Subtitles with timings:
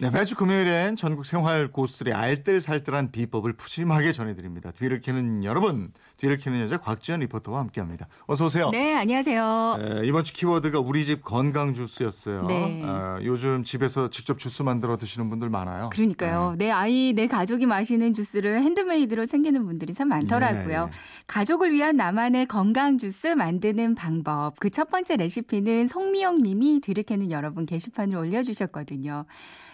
[0.00, 4.70] 네, 매주 금요일엔 전국 생활 고수들의 알뜰살뜰한 비법을 푸짐하게 전해드립니다.
[4.70, 8.08] 뒤를 캐는 여러분, 뒤를 캐는 여자 곽지연 리포터와 함께합니다.
[8.26, 8.70] 어서 오세요.
[8.70, 9.76] 네, 안녕하세요.
[9.78, 12.44] 에, 이번 주 키워드가 우리 집 건강 주스였어요.
[12.44, 12.82] 네.
[12.82, 15.90] 어, 요즘 집에서 직접 주스 만들어 드시는 분들 많아요.
[15.92, 16.54] 그러니까요.
[16.56, 20.88] 내 아이, 내 가족이 마시는 주스를 핸드메이드로 챙기는 분들이 참 많더라고요.
[20.90, 20.98] 예, 예.
[21.26, 24.58] 가족을 위한 나만의 건강 주스 만드는 방법.
[24.58, 29.26] 그 첫 번째 레시피는 송미영 님이 뒤를 캐는 여러분 게시판을 올려주셨거든요.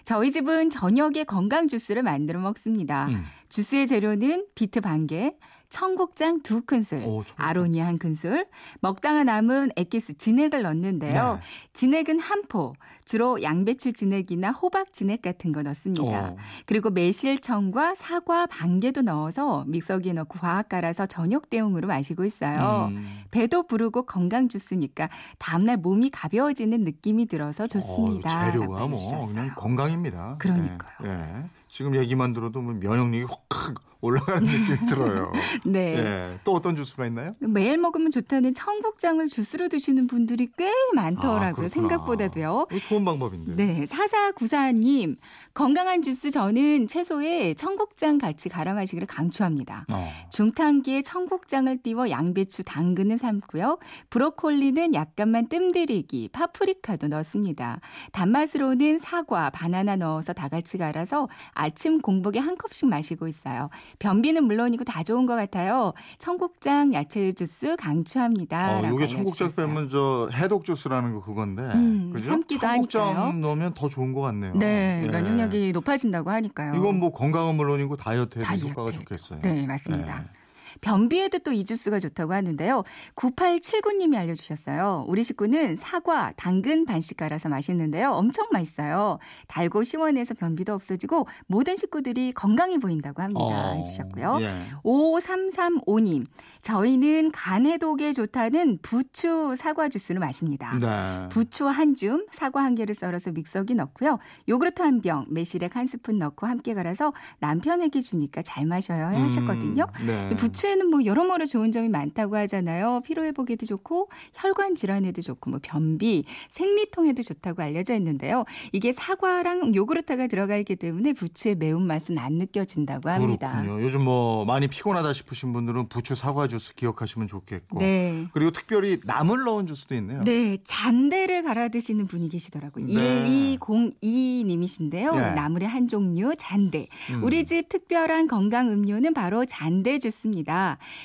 [0.07, 3.09] 저희 집은 저녁에 건강 주스를 만들어 먹습니다.
[3.09, 3.25] 음.
[3.49, 5.35] 주스의 재료는 비트 반 개,
[5.69, 7.25] 청국장 두 큰술, 오.
[7.37, 8.47] 아로니아 한 큰술,
[8.81, 11.35] 먹다가 남은 엑기스 진액을 넣는데요.
[11.35, 11.41] 네.
[11.73, 16.31] 진액은 한 포, 주로 양배추 진액이나 호박 진액 같은 거 넣습니다.
[16.31, 16.37] 어.
[16.67, 22.89] 그리고 매실청과 사과 반 개도 넣어서 믹서기에 넣고 과학 갈아서 저녁 대용으로 마시고 있어요.
[22.91, 23.23] 음.
[23.31, 25.09] 배도 부르고 건강 주스니까
[25.39, 28.49] 다음날 몸이 가벼워지는 느낌이 들어서 좋습니다.
[28.49, 29.27] 어, 재료가 뭐.
[29.27, 30.37] 그냥 건강입니다.
[30.39, 31.07] 그러니까요.
[31.07, 31.45] 예, 예.
[31.77, 35.33] 지금 얘기만 들어도 뭐 면역력이 확 올라가는 느낌이 들어요.
[35.67, 35.97] 네.
[35.97, 36.39] 예.
[36.45, 37.33] 또 어떤 주스가 있나요?
[37.41, 41.53] 매일 먹으면 좋다는 청국장을 주스로 드시는 분들이 꽤 아, 많더라고요.
[41.55, 41.69] 그렇구나.
[41.69, 42.67] 생각보다도요.
[42.83, 43.57] 좋은 방법인데.
[43.57, 45.17] 네, 사사구사님
[45.55, 49.87] 건강한 주스 저는 채소에 청국장 같이 갈아 마시기를 강추합니다.
[49.89, 50.09] 어.
[50.31, 53.79] 중탕기에 청국장을 띄워 양배추, 당근은 삶고요.
[54.11, 57.81] 브로콜리는 약간만 뜸들이기, 파프리카도 넣습니다.
[58.13, 61.29] 단맛으로는 사과, 바나나 넣어서 다 같이 갈아서
[61.67, 63.69] 아침 공복에 한 컵씩 마시고 있어요.
[63.99, 65.93] 변비는 물론이고 다 좋은 것 같아요.
[66.19, 68.79] 청국장 야채 주스 강추합니다.
[68.81, 69.53] 어, 이게 청국장.
[69.55, 71.63] 빼면 저 해독 주스라는 거 그건데.
[71.63, 72.31] 음, 그죠?
[72.31, 73.33] 청국장 하니까요.
[73.33, 74.55] 넣으면 더 좋은 것 같네요.
[74.55, 75.09] 네, 예.
[75.09, 76.75] 면역력이 높아진다고 하니까요.
[76.75, 78.69] 이건 뭐 건강은 물론이고 다이어트에도 다이어트.
[78.69, 79.41] 효과가 좋겠어요.
[79.43, 80.21] 네, 맞습니다.
[80.21, 80.46] 네.
[80.81, 82.85] 변비에도 또 이 주스가 좋다고 하는데요.
[83.15, 85.07] 9879님이 알려주셨어요.
[85.09, 88.11] 우리 식구는 사과, 당근 반씩 갈아서 마시는데요.
[88.11, 89.19] 엄청 맛있어요.
[89.49, 93.41] 달고 시원해서 변비도 없어지고 모든 식구들이 건강해 보인다고 합니다.
[93.41, 94.39] 어, 해주셨고요.
[94.43, 94.53] 예.
[94.85, 96.27] 5335님,
[96.63, 100.77] 저희는 간 해독에 좋다는 부추 사과 주스를 마십니다.
[100.79, 101.29] 네.
[101.31, 104.19] 부추 한 줌, 사과 한 개를 썰어서 믹서기 넣고요.
[104.49, 109.87] 요구르트 한 병, 매실액 한 스푼 넣고 함께 갈아서 남편에게 주니까 잘 마셔요 하셨거든요.
[110.01, 110.29] 음, 네.
[110.33, 113.01] 이 부추 에는 뭐 여러모로 좋은 점이 많다고 하잖아요.
[113.05, 118.45] 피로 회복에도 좋고 혈관 질환에도 좋고 뭐 변비, 생리통에도 좋다고 알려져 있는데요.
[118.73, 123.63] 이게 사과랑 요구르트가 들어가 있기 때문에 부추의 매운맛은 안 느껴진다고 합니다.
[123.63, 123.83] 그렇군요.
[123.85, 127.79] 요즘 뭐 많이 피곤하다 싶으신 분들은 부추 사과 주스 기억하시면 좋겠고.
[127.79, 128.27] 네.
[128.33, 130.23] 그리고 특별히 나물 넣은 주스도 있네요.
[130.25, 132.87] 네, 잔대를 갈아 드시는 분이 계시더라고요.
[132.87, 133.57] 네.
[133.59, 135.17] 1202님이신데요.
[135.17, 135.35] 예.
[135.35, 136.89] 나물의 한 종류 잔대.
[137.11, 137.23] 음.
[137.23, 140.46] 우리 집 특별한 건강 음료는 바로 잔대 주스입니다.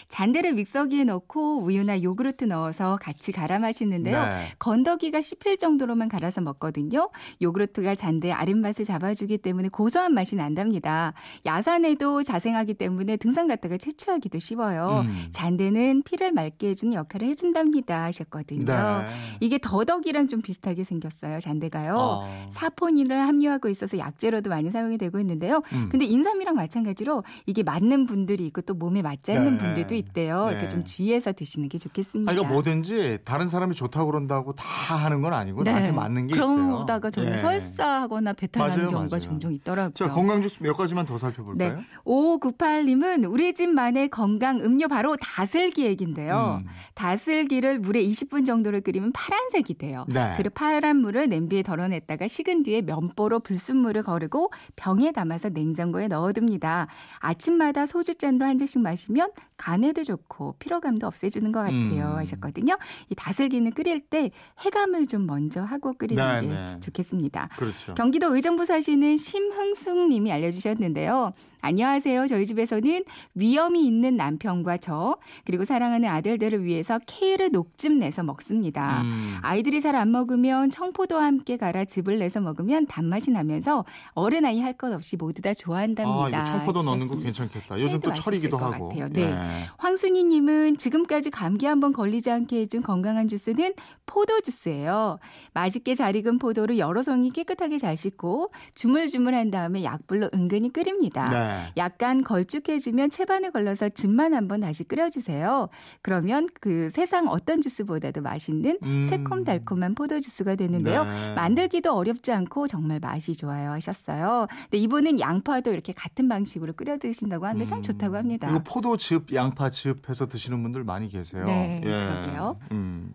[0.08, 4.24] 잔대를 믹서기에 넣고 우유나 요구르트 넣어서 같이 갈아 마시는데요.
[4.24, 4.48] 네.
[4.60, 7.10] 건더기가 씹힐 정도로만 갈아서 먹거든요.
[7.42, 11.14] 요구르트가 잔대의 아랫맛을 잡아주기 때문에 고소한 맛이 난답니다.
[11.46, 15.06] 야산에도 자생하기 때문에 등산 갔다가 채취하기도 쉬워요.
[15.06, 15.28] 음.
[15.32, 18.66] 잔대는 피를 맑게 해주는 역할을 해준답니다 하셨거든요.
[18.66, 19.08] 네.
[19.40, 21.40] 이게 더덕이랑 좀 비슷하게 생겼어요.
[21.40, 21.96] 잔대가요.
[21.98, 22.48] 어.
[22.52, 25.62] 사포닌을 함유하고 있어서 약재로도 많이 사용이 되고 있는데요.
[25.74, 25.90] 음.
[25.90, 29.60] 근데 인삼이랑 마찬가지로 이게 맞는 분들이 있고 또 몸에 맞지 않는 네.
[29.60, 30.46] 분들도 있대요.
[30.46, 30.52] 네.
[30.52, 32.32] 이렇게 좀 주의해서 드시는 게 좋겠습니다.
[32.32, 35.72] 아, 이거 뭐든지 다른 사람이 좋다고 그런다고 다 하는 건 아니고 네.
[35.72, 36.56] 나한테 맞는 게 있어요.
[36.56, 37.38] 그러다가 저는 예.
[37.38, 39.20] 설사하거나 배탈나는 경우가 맞아요.
[39.20, 39.94] 종종 있더라고요.
[39.94, 41.76] 자, 건강 주스 몇 가지만 더 살펴볼까요?
[41.78, 41.82] 네.
[42.06, 46.62] 5598님은 우리 집만의 건강 음료 바로 다슬기 얘긴데요.
[46.62, 46.68] 음.
[46.96, 50.06] 다슬기를 물에 20분 정도를 끓이면 파란색이 돼요.
[50.10, 50.34] 네.
[50.38, 56.88] 그리고 파란 물을 냄비에 덜어냈다가 식은 뒤에 면보로 불순물을 거르고 병에 담아서 냉장고에 넣어둡니다.
[57.20, 59.21] 아침마다 소주잔으로 한 잔씩 마시면
[59.58, 62.18] 간에도 좋고 피로감도 없애주는 것 같아요 음.
[62.18, 62.78] 하셨거든요.
[63.10, 64.32] 이 다슬기는 끓일 때
[64.66, 66.78] 해감을 좀 먼저 하고 끓이는 네, 게 네.
[66.80, 67.50] 좋겠습니다.
[67.58, 67.94] 그렇죠.
[67.94, 71.34] 경기도 의정부 사시는 심흥숙 님이 알려주셨는데요.
[71.64, 72.26] 안녕하세요.
[72.26, 73.04] 저희 집에서는
[73.36, 79.04] 위험이 있는 남편과 저 그리고 사랑하는 아들들을 위해서 케일을 녹즙 내서 먹습니다.
[79.04, 79.36] 음.
[79.44, 84.72] 아이들이 잘 안 먹으면 청포도와 함께 갈아 즙을 내서 먹으면 단맛이 나면서 어른 아이 할
[84.82, 86.40] 것 없이 모두 다 좋아한답니다.
[86.42, 87.18] 아, 청포도 넣는 거.
[87.18, 87.80] 괜찮겠다.
[87.80, 88.88] 요즘 또 철이기도 하고.
[88.90, 89.10] 같아요.
[89.14, 89.24] 네.
[89.24, 89.70] 예.
[89.78, 93.74] 황순희 님은 지금까지 감기 한번 걸리지 않게 해준 건강한 주스는
[94.06, 95.20] 포도 주스예요.
[95.54, 101.30] 맛있게 잘 익은 포도를 여러 송이 깨끗하게 잘 씻고 주물주물한 다음에 약불로 은근히 끓입니다.
[101.30, 101.72] 네.
[101.78, 105.70] 약간 걸쭉해지면 채반에 걸러서 즙만 한번 다시 끓여주세요.
[106.02, 109.08] 그러면 그 세상 어떤 주스보다도 맛있는 음.
[109.10, 111.04] 새콤달콤한 포도 주스가 되는데요.
[111.06, 111.34] 네.
[111.36, 114.48] 만들기도 어렵지 않고 정말 맛이 좋아요 하셨어요.
[114.64, 117.84] 근데 이분은 양파도 이렇게 같은 방식으로 끓여 드신다고 하는데 참 음.
[117.84, 118.50] 좋다고 합니다.
[118.50, 121.44] 이거 포도 즙, 양파즙 해서 드시는 분들 많이 계세요.
[121.46, 122.60] 네, 그러게요.
[122.72, 123.14] 음.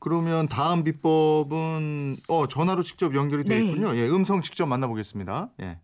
[0.00, 3.64] 그러면 다음 비법은 어 전화로 직접 연결이 되어 네.
[3.64, 3.96] 있군요.
[3.96, 5.50] 예, 음성 직접 만나보겠습니다.
[5.60, 5.78] 예.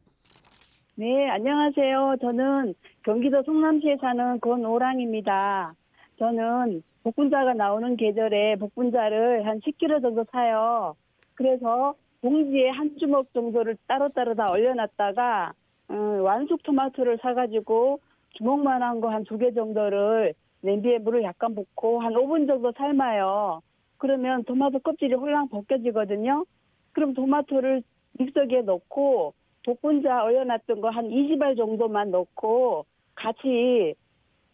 [0.96, 2.16] 네, 안녕하세요.
[2.20, 2.74] 저는
[3.04, 5.72] 경기도 성남시에 사는 권오랑입니다.
[6.18, 10.96] 저는 복분자가 나오는 계절에 복분자를 한 10kg 정도 사요.
[11.34, 15.52] 그래서 봉지에 한 주먹 정도를 따로따로 다 얼려놨다가
[15.90, 18.00] 음, 완숙 토마토를 사가지고
[18.34, 23.60] 주먹만한 거 한 두 개 정도를 냄비에 물을 약간 붓고 한 5분 정도 삶아요.
[23.98, 26.44] 그러면 토마토 껍질이 홀랑 벗겨지거든요.
[26.92, 27.82] 그럼 토마토를
[28.18, 29.34] 믹서기에 넣고
[29.64, 33.94] 복분자 얼려놨던 거 한 20알 정도만 넣고 같이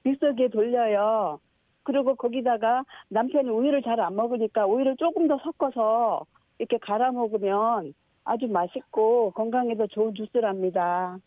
[0.05, 1.41] 믹서기에 돌려요.
[1.83, 6.25] 그리고 거기다가 남편이 우유를 잘 안 먹으니까 우유를 조금 더 섞어서
[6.59, 7.95] 이렇게 갈아 먹으면
[8.25, 11.19] 아주 맛있고 건강에도 좋은 주스랍니다.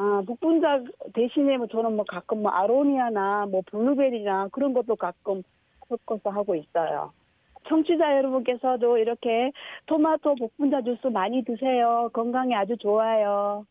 [0.00, 5.42] 아, 복분자 대신에 뭐 저는 뭐 가끔 뭐 아로니아나 뭐 블루베리나 그런 것도 가끔
[5.88, 7.12] 섞어서 하고 있어요.
[7.68, 9.50] 청취자 여러분께서도 이렇게
[9.86, 12.10] 토마토 복분자 주스 많이 드세요.
[12.12, 13.66] 건강에 아주 좋아요.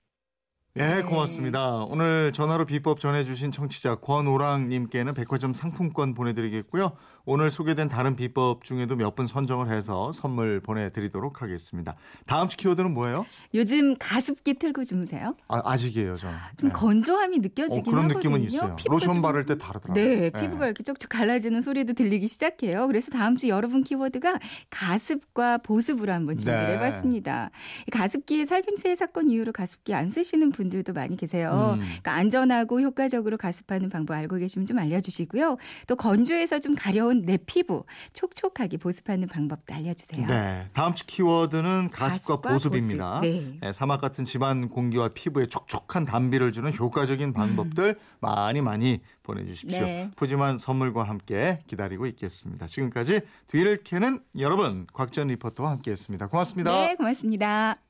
[0.80, 1.02] 예, 네.
[1.02, 1.72] 고맙습니다.
[1.86, 6.92] 오늘 전화로 비법 전해주신 청취자 권오랑님께는 백화점 상품권 보내드리겠고요.
[7.26, 11.96] 오늘 소개된 다른 비법 중에도 몇 분 선정을 해서 선물 보내드리도록 하겠습니다.
[12.28, 13.26] 다음 주 키워드는 뭐예요?
[13.56, 15.36] 요즘 가습기 틀고 주무세요?
[15.48, 16.36] 아, 아직이에요, 저는.
[16.58, 16.74] 좀 네.
[16.74, 18.20] 건조함이 어, 느껴지긴 그런 하거든요.
[18.36, 18.76] 느낌은 있어요.
[18.86, 19.96] 로션 좀- 바를 때 다르더라고요.
[19.96, 22.86] 네, 피부가 이렇게 쪽쪽 갈라지는 소리도 들리기 시작해요.
[22.86, 24.38] 그래서 다음 주 여러분 키워드가
[24.70, 26.74] 가습과 보습으로 한번 준비를 네.
[26.76, 27.50] 해봤습니다.
[27.88, 31.76] 이 가습기에 살균제 사건 이후로 가습기 안 쓰시는 분 들도 많이 계세요.
[31.76, 31.80] 음.
[31.80, 35.58] 그러니까 안전하고 효과적으로 가습하는 방법 알고 계시면 좀 알려주시고요.
[35.88, 40.28] 또 건조해서 좀 가려운 내 피부 촉촉하게 보습하는 방법도 알려주세요.
[40.28, 43.22] 네, 다음 주 키워드는 가습과, 가습과 보습입니다.
[43.22, 43.32] 보습.
[43.32, 43.60] 네.
[43.62, 49.82] 네, 사막 같은 집안 공기와 피부에 촉촉한 단비를 주는 효과적인 방법들 많이 많이 보내주십시오.
[49.82, 50.12] 네.
[50.16, 52.68] 푸짐한 선물과 함께 기다리고 있겠습니다.
[52.68, 56.28] 지금까지 뒤를 캐는 여러분 곽전 리포터와 함께했습니다.
[56.28, 56.72] 고맙습니다.
[56.72, 57.87] 네, 고맙습니다.